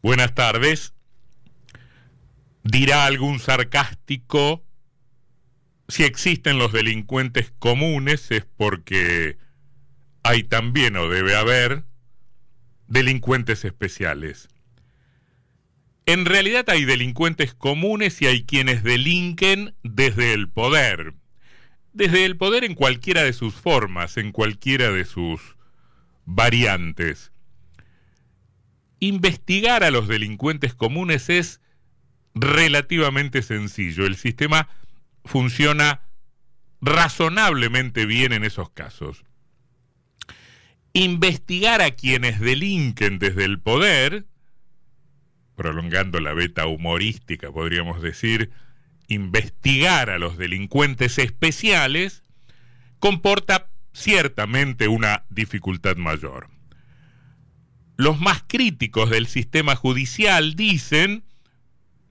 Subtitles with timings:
[0.00, 0.94] Buenas tardes.
[2.62, 4.64] Dirá algún sarcástico,
[5.88, 9.38] si existen los delincuentes comunes es porque
[10.22, 11.84] hay también o debe haber
[12.86, 14.48] delincuentes especiales.
[16.06, 21.14] En realidad hay delincuentes comunes y hay quienes delinquen desde el poder.
[21.92, 25.56] Desde el poder en cualquiera de sus formas, en cualquiera de sus
[26.24, 27.32] variantes.
[29.00, 31.60] Investigar a los delincuentes comunes es
[32.34, 34.06] relativamente sencillo.
[34.06, 34.68] El sistema
[35.24, 36.02] funciona
[36.80, 39.24] razonablemente bien en esos casos.
[40.92, 44.26] Investigar a quienes delinquen desde el poder,
[45.54, 48.50] prolongando la beta humorística, podríamos decir,
[49.06, 52.22] investigar a los delincuentes especiales,
[52.98, 56.48] comporta ciertamente una dificultad mayor.
[57.98, 61.24] Los más críticos del sistema judicial dicen,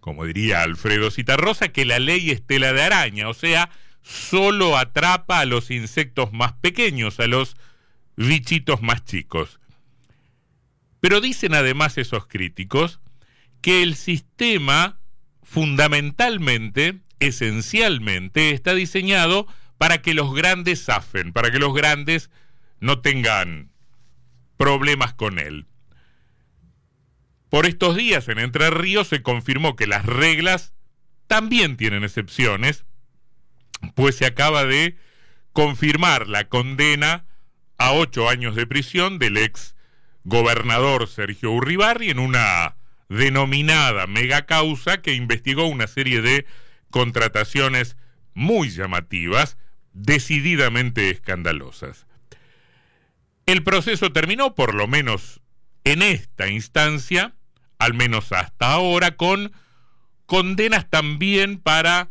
[0.00, 3.68] como diría Alfredo Citarrosa, que la ley es tela de araña, o sea,
[4.00, 7.58] solo atrapa a los insectos más pequeños, a los
[8.16, 9.60] bichitos más chicos.
[11.00, 13.00] Pero dicen además esos críticos
[13.60, 14.98] que el sistema
[15.42, 22.30] fundamentalmente, esencialmente, está diseñado para que los grandes zafen, para que los grandes
[22.80, 23.70] no tengan
[24.56, 25.66] problemas con él.
[27.54, 30.74] Por estos días en Entre Ríos se confirmó que las reglas
[31.28, 32.84] también tienen excepciones,
[33.94, 34.96] pues se acaba de
[35.52, 37.26] confirmar la condena
[37.78, 39.76] a ocho años de prisión del ex
[40.24, 42.74] gobernador Sergio Urribarri en una
[43.08, 46.46] denominada mega causa que investigó una serie de
[46.90, 47.96] contrataciones
[48.32, 49.58] muy llamativas,
[49.92, 52.08] decididamente escandalosas.
[53.46, 55.40] El proceso terminó, por lo menos
[55.84, 57.32] en esta instancia,
[57.78, 59.52] al menos hasta ahora, con
[60.26, 62.08] condenas también para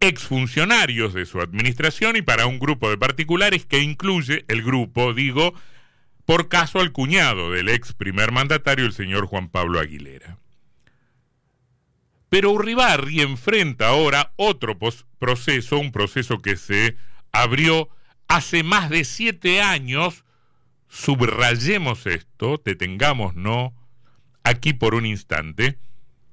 [0.00, 5.54] exfuncionarios de su administración y para un grupo de particulares que incluye el grupo, digo,
[6.26, 10.38] por caso al cuñado del ex primer mandatario, el señor Juan Pablo Aguilera.
[12.28, 14.76] Pero Urribarri enfrenta ahora otro
[15.18, 16.96] proceso, un proceso que se
[17.30, 17.88] abrió
[18.26, 20.24] hace más de siete años.
[20.88, 23.72] Subrayemos esto, detengámonos
[24.44, 25.78] aquí por un instante,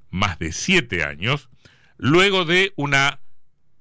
[0.10, 1.50] más de siete años,
[1.98, 3.20] luego de una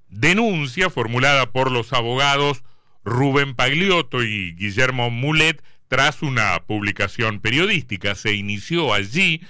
[0.08, 2.62] denuncia formulada por los abogados
[3.04, 8.14] Rubén Pagliotto y Guillermo Mulet tras una publicación periodística.
[8.14, 9.42] Se inició allí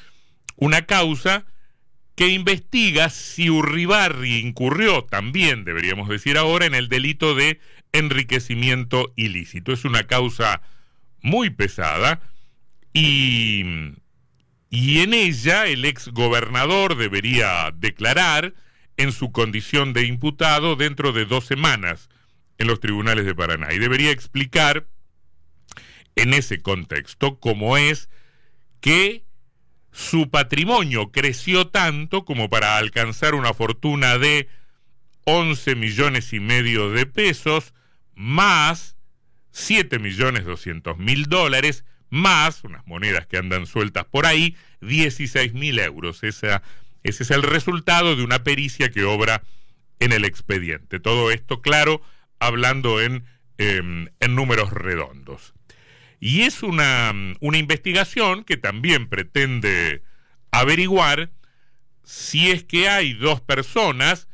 [0.56, 1.44] una causa
[2.14, 7.60] que investiga si Urribarri incurrió, también deberíamos decir ahora, en el delito de
[7.92, 9.72] enriquecimiento ilícito.
[9.72, 10.62] Es una causa
[11.22, 12.20] muy pesada
[12.92, 13.64] y
[14.70, 18.54] y en ella el ex gobernador debería declarar
[18.96, 22.08] en su condición de imputado dentro de dos semanas
[22.58, 23.72] en los tribunales de Paraná.
[23.72, 24.86] Y debería explicar
[26.14, 28.08] en ese contexto cómo es
[28.80, 29.24] que
[29.90, 34.48] su patrimonio creció tanto como para alcanzar una fortuna de
[35.24, 37.74] 11 millones y medio de pesos
[38.14, 38.96] más
[39.50, 45.78] 7 millones 200 mil dólares más unas monedas que andan sueltas por ahí, 16 mil
[45.78, 46.22] euros.
[46.22, 46.60] ese
[47.02, 49.42] es el resultado de una pericia que obra
[50.00, 50.98] en el expediente.
[50.98, 52.02] Todo esto, claro,
[52.40, 53.24] hablando en,
[53.58, 55.54] em, en números redondos.
[56.18, 60.02] Y es una, una investigación que también pretende
[60.50, 61.30] averiguar
[62.02, 64.26] si es que hay dos personas,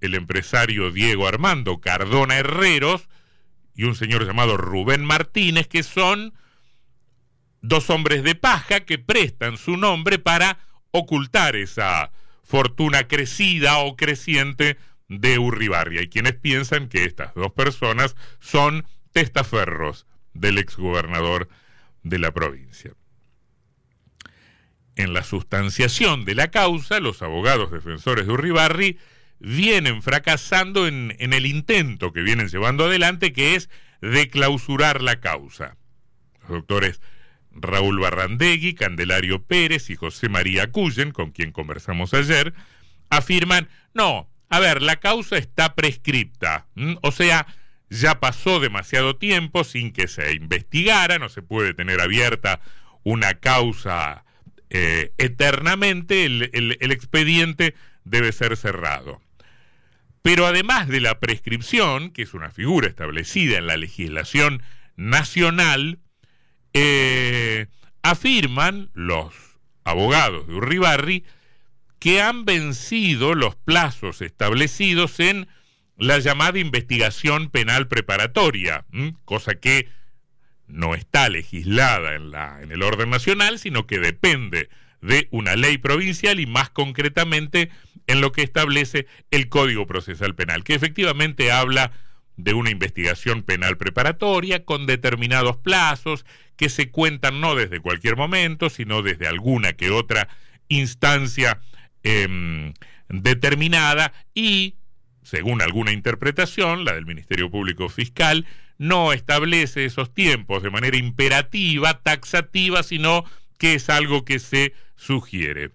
[0.00, 3.08] el empresario Diego Armando Cardona Herreros
[3.74, 6.34] y un señor llamado Rubén Martínez, que son
[7.66, 10.58] dos hombres de paja que prestan su nombre para
[10.90, 14.76] ocultar esa fortuna crecida o creciente
[15.08, 16.02] de Urribarria.
[16.02, 21.48] Y quienes piensan que estas dos personas son testaferros del exgobernador
[22.02, 22.92] de la provincia.
[24.96, 28.98] En la sustanciación de la causa, los abogados defensores de Urribarri
[29.38, 33.70] vienen fracasando en, en el intento que vienen llevando adelante, que es
[34.02, 35.76] de clausurar la causa.
[36.42, 37.00] Los doctores
[37.54, 42.54] Raúl Barrandegui, Candelario Pérez y José María Cullen, con quien conversamos ayer,
[43.10, 46.66] afirman, no, a ver, la causa está prescripta,
[47.02, 47.46] o sea,
[47.90, 52.60] ya pasó demasiado tiempo sin que se investigara, no se puede tener abierta
[53.02, 54.24] una causa
[54.70, 57.74] eh, eternamente, el expediente
[58.04, 59.20] debe ser cerrado.
[60.24, 64.62] Pero además de la prescripción, que es una figura establecida en la legislación
[64.96, 65.98] nacional,
[66.74, 67.66] eh,
[68.02, 69.32] afirman los
[69.84, 71.24] abogados de Urribarri
[71.98, 75.48] que han vencido los plazos establecidos en
[75.96, 78.84] la llamada investigación penal preparatoria,
[79.24, 79.88] cosa que
[80.66, 84.68] no está legislada en, la, en el orden nacional, sino que depende
[85.00, 87.70] de una ley provincial y más concretamente
[88.06, 91.92] en lo que establece el Código Procesal Penal, que efectivamente habla
[92.36, 96.24] de una investigación penal preparatoria con determinados plazos
[96.56, 100.28] que se cuentan no desde cualquier momento, sino desde alguna que otra
[100.68, 101.60] instancia
[102.02, 102.74] em,
[103.08, 104.74] determinada y,
[105.22, 108.46] según alguna interpretación, la del Ministerio Público Fiscal,
[108.78, 113.24] no establece esos tiempos de manera imperativa, taxativa, sino
[113.58, 115.70] que es algo que se sugiere.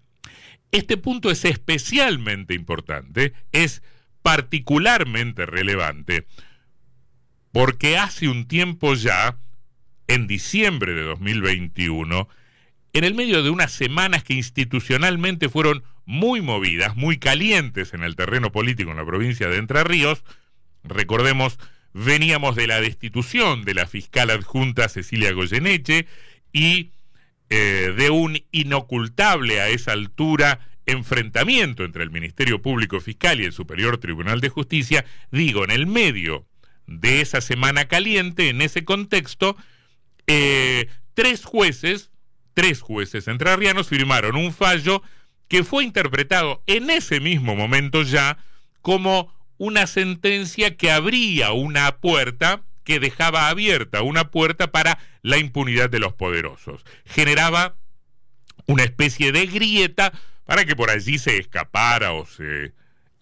[0.72, 3.82] Este punto es especialmente importante, es
[4.22, 6.28] particularmente relevante,
[7.52, 9.38] porque hace un tiempo ya,
[10.08, 12.28] en diciembre de 2021,
[12.94, 18.16] en el medio de unas semanas que institucionalmente fueron muy movidas, muy calientes en el
[18.16, 20.24] terreno político en la provincia de Entre Ríos,
[20.84, 21.60] recordemos,
[21.94, 26.08] veníamos de la destitución de la fiscal adjunta Cecilia Goyeneche
[26.52, 26.90] y
[27.50, 33.54] eh, de un inocultable a esa altura enfrentamiento entre el Ministerio Público Fiscal y el
[33.54, 36.49] Superior Tribunal de Justicia, digo, en el medio
[36.90, 39.56] de esa semana caliente, en ese contexto,
[40.28, 42.12] eh, tres jueces,
[42.54, 45.02] tres jueces entrerrianos firmaron un fallo
[45.48, 48.38] que fue interpretado en ese mismo momento ya
[48.82, 55.90] como una sentencia que abría una puerta que dejaba abierta una puerta para la impunidad
[55.90, 56.84] de los poderosos.
[57.06, 57.76] Generaba
[58.66, 60.12] una especie de grieta
[60.46, 62.74] para que por allí se escapara o se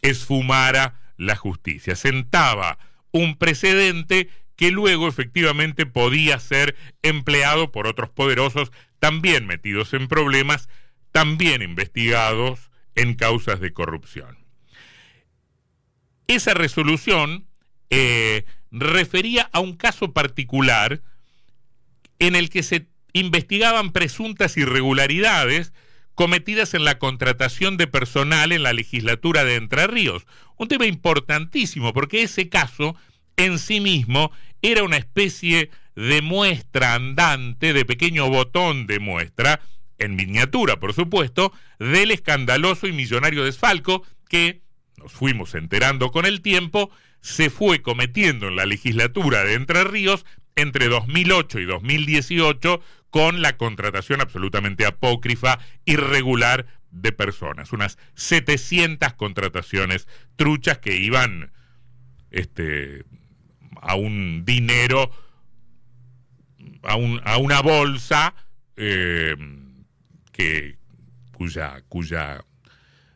[0.01, 1.95] esfumara la justicia.
[1.95, 2.77] Sentaba
[3.17, 10.67] un precedente que luego efectivamente podía ser empleado por otros poderosos también metidos en problemas,
[11.11, 14.37] también investigados en causas de corrupción.
[16.27, 17.45] Esa resolución
[17.89, 21.01] eh, refería a un caso particular
[22.19, 25.71] en el que se investigaban presuntas irregularidades
[26.15, 30.25] cometidas en la contratación de personal en la legislatura de Entre Ríos.
[30.57, 32.95] Un tema importantísimo porque ese caso
[33.35, 34.31] en sí mismo
[34.61, 39.61] era una especie de muestra andante, de pequeño botón de muestra,
[39.97, 44.61] en miniatura por supuesto, del escandaloso y millonario desfalco que,
[44.97, 46.89] nos fuimos enterando con el tiempo,
[47.21, 50.25] se fue cometiendo en la legislatura de Entre Ríos
[50.55, 57.73] entre 2008 y 2018 con la contratación absolutamente apócrifa, irregular de personas.
[57.73, 61.51] Unas 700 contrataciones truchas que iban
[62.31, 63.05] este,
[63.81, 65.11] a un dinero,
[66.83, 68.33] a, una bolsa
[68.75, 69.35] eh,
[70.31, 70.77] que,
[71.31, 72.43] cuya, cuya,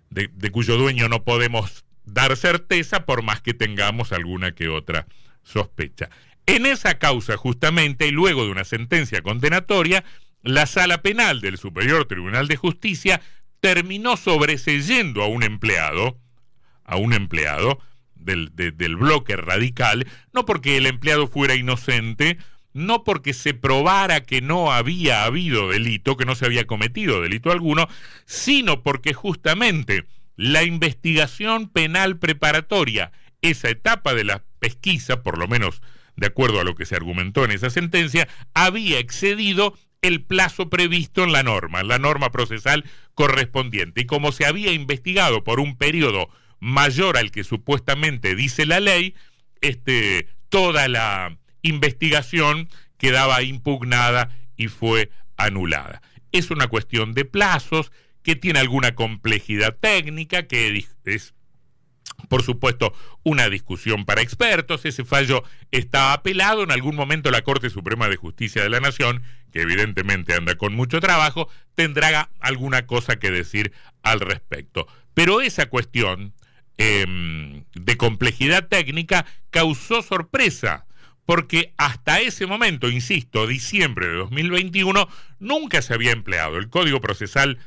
[0.10, 5.08] de cuyo dueño no podemos dar certeza por más que tengamos alguna que otra
[5.44, 6.10] sospecha.
[6.46, 10.04] En esa causa, justamente, y luego de una sentencia condenatoria,
[10.44, 13.22] la sala penal del Superior Tribunal de Justicia
[13.62, 16.20] terminó sobreseyendo a un empleado,
[16.84, 17.80] a un empleado
[18.16, 22.38] del, del bloque radical, no porque el empleado fuera inocente,
[22.74, 27.52] no porque se probara que no había habido delito, que no se había cometido delito
[27.52, 27.88] alguno,
[28.26, 35.82] sino porque justamente la investigación penal preparatoria, esa etapa de la pesquisa, por lo menos
[36.16, 41.24] de acuerdo a lo que se argumentó en esa sentencia, había excedido el plazo previsto
[41.24, 44.02] en la norma, la norma procesal correspondiente.
[44.02, 46.30] Y como se había investigado por un periodo
[46.60, 49.16] mayor al que supuestamente dice la ley,
[49.62, 56.02] este, toda la investigación quedaba impugnada y fue anulada.
[56.32, 57.92] Es una cuestión de plazos
[58.24, 61.34] que tiene alguna complejidad técnica, que es
[62.30, 64.86] por supuesto, una discusión para expertos.
[64.86, 66.64] Ese fallo está apelado.
[66.64, 70.74] En algún momento la Corte Suprema de Justicia de la Nación, que evidentemente anda con
[70.74, 74.88] mucho trabajo, tendrá alguna cosa que decir al respecto.
[75.14, 76.34] Pero esa cuestión
[76.78, 80.86] em, de complejidad técnica causó sorpresa.
[81.26, 85.08] Porque hasta ese momento, insisto, diciembre de 2021,
[85.40, 87.60] nunca se había empleado el Código Procesal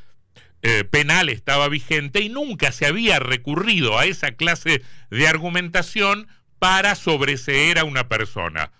[0.67, 4.81] eh, penal estaba vigente y nunca se había recurrido a esa clase
[5.11, 8.71] de argumentación para sobreseer a una persona,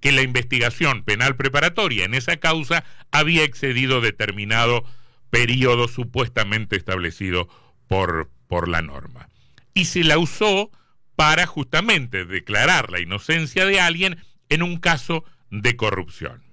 [0.00, 4.84] que la investigación penal preparatoria en esa causa había excedido determinado
[5.30, 7.48] periodo supuestamente establecido
[7.88, 9.28] por, por la norma.
[9.74, 10.70] Y se la usó
[11.16, 14.18] para justamente declarar la inocencia de alguien
[14.50, 16.43] en un caso de corrupción.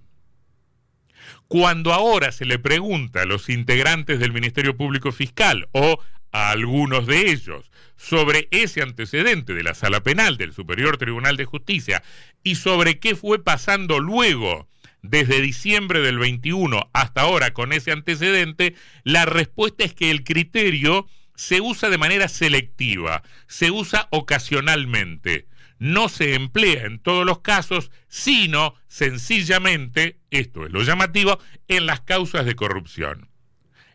[1.52, 6.00] Cuando ahora se le pregunta a los integrantes del Ministerio Público Fiscal o
[6.32, 11.44] a algunos de ellos sobre ese antecedente de la sala penal del Superior Tribunal de
[11.44, 12.04] Justicia
[12.42, 14.70] y sobre qué fue pasando luego
[15.02, 21.06] desde diciembre del 21 hasta ahora con ese antecedente, la respuesta es que el criterio
[21.36, 25.48] se usa de manera selectiva, se usa ocasionalmente
[25.82, 32.02] no se emplea en todos los casos, sino sencillamente, esto es lo llamativo, en las
[32.02, 33.30] causas de corrupción.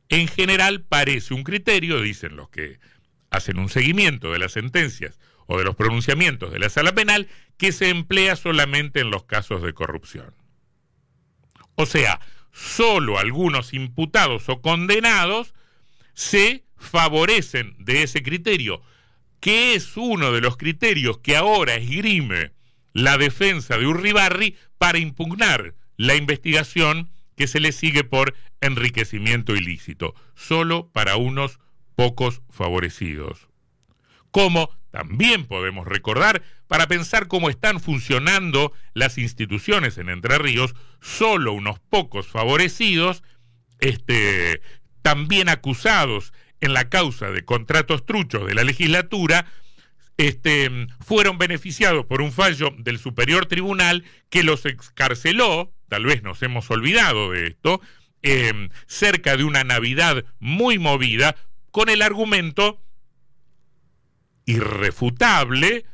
[0.08, 2.80] En general parece un criterio, dicen los que
[3.30, 7.70] hacen un seguimiento de las sentencias o de los pronunciamientos de la sala penal, que
[7.70, 10.34] se emplea solamente en los casos de corrupción.
[11.76, 12.18] O sea,
[12.50, 15.54] solo algunos imputados o condenados
[16.14, 18.82] se favorecen de ese criterio,
[19.40, 22.52] que es uno de los criterios que ahora esgrime
[22.92, 30.14] la defensa de Urribarri para impugnar la investigación que se le sigue por enriquecimiento ilícito,
[30.34, 31.58] solo para unos
[31.94, 33.48] pocos favorecidos.
[34.30, 41.52] Como también podemos recordar, para pensar cómo están funcionando las instituciones en Entre Ríos, solo
[41.52, 43.22] unos pocos favorecidos,
[43.78, 44.62] este,
[45.02, 46.32] también acusados
[46.66, 49.46] en la causa de contratos truchos de la legislatura,
[50.18, 50.70] este,
[51.00, 56.70] fueron beneficiados por un fallo del Superior Tribunal que los excarceló, tal vez nos hemos
[56.70, 57.80] olvidado de esto,
[58.22, 61.36] em, cerca de una Navidad muy movida,
[61.70, 62.82] con el argumento
[64.46, 65.84] irrefutable,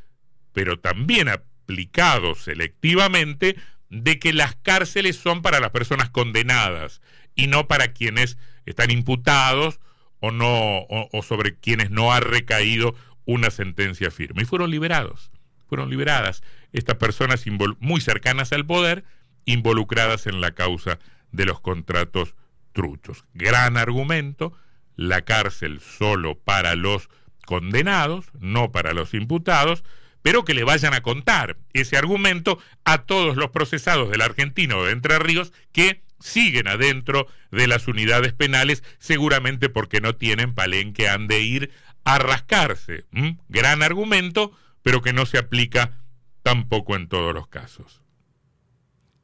[0.53, 3.57] pero también aplicado selectivamente,
[3.89, 7.03] de que las cárceles son para las personas condenadas
[7.35, 9.81] y no para quienes están imputados
[10.23, 12.95] o no o, sobre quienes no ha recaído
[13.27, 14.43] una sentencia firme.
[14.43, 15.31] Y fueron liberados
[15.69, 16.43] fueron liberadas
[16.75, 17.45] estas personas
[17.81, 19.05] muy cercanas al poder
[19.47, 20.99] involucradas en la causa
[21.31, 22.35] de los contratos
[22.73, 23.25] truchos.
[23.33, 24.53] Gran argumento
[24.97, 27.09] la cárcel solo para los
[27.47, 29.83] condenados no para los imputados
[30.21, 34.93] pero que le vayan a contar ese argumento a todos los procesados del argentino de
[34.93, 41.27] Entre Ríos que siguen adentro de las unidades penales, seguramente porque no tienen palenque, han
[41.27, 41.71] de ir
[42.05, 43.05] a rascarse.
[43.49, 44.53] Gran argumento,
[44.83, 45.99] pero que no se aplica
[46.43, 48.03] tampoco en todos los casos.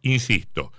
[0.03, 0.73] Insisto,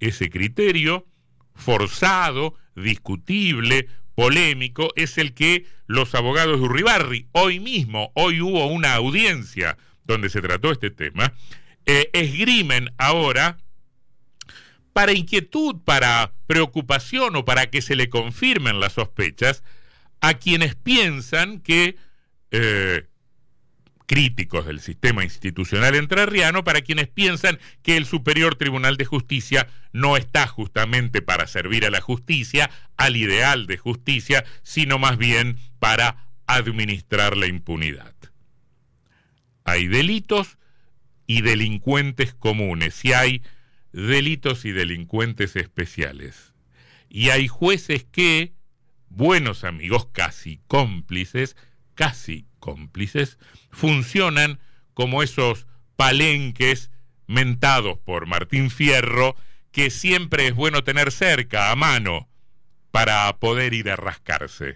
[0.00, 1.06] ese criterio
[1.54, 8.94] forzado, discutible, polémico, es el que los abogados de Urribarri, hoy mismo, hoy hubo una
[8.94, 11.34] audiencia donde se trató este tema,
[11.86, 13.58] eh, esgrimen ahora
[14.98, 19.62] para inquietud, para preocupación o para que se le confirmen las sospechas
[20.20, 21.94] a quienes piensan que,
[22.50, 23.06] eh,
[24.06, 30.16] críticos del sistema institucional entrerriano, para quienes piensan que el Superior Tribunal de Justicia no
[30.16, 36.26] está justamente para servir a la justicia, al ideal de justicia, sino más bien para
[36.48, 38.16] administrar la impunidad.
[39.62, 40.58] Hay delitos
[41.28, 43.42] y delincuentes comunes, y hay
[43.92, 46.54] delitos y delincuentes especiales.
[47.08, 48.52] Y hay jueces que,
[49.08, 51.56] buenos amigos, casi cómplices,
[51.94, 53.38] casi cómplices,
[53.70, 54.60] funcionan
[54.94, 55.66] como esos
[55.96, 56.90] palenques
[57.26, 59.36] mentados por Martín Fierro,
[59.72, 62.28] que siempre es bueno tener cerca, a mano,
[62.90, 64.66] para poder ir a rascarse.